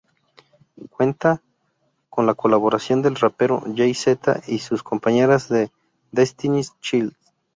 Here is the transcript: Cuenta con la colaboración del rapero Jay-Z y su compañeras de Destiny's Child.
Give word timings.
Cuenta 0.89 1.43
con 2.09 2.25
la 2.25 2.33
colaboración 2.33 3.03
del 3.03 3.17
rapero 3.17 3.61
Jay-Z 3.75 4.41
y 4.47 4.57
su 4.57 4.75
compañeras 4.83 5.47
de 5.47 5.69
Destiny's 6.11 6.73
Child. 6.79 7.13